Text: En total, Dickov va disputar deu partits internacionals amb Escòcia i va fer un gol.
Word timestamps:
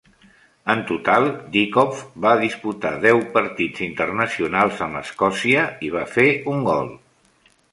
En 0.73 0.79
total, 0.91 1.27
Dickov 1.55 1.99
va 2.25 2.31
disputar 2.39 2.93
deu 3.05 3.21
partits 3.37 3.83
internacionals 3.91 4.81
amb 4.87 5.01
Escòcia 5.03 5.67
i 5.89 5.93
va 5.99 6.07
fer 6.19 6.27
un 6.57 6.67
gol. 6.71 6.91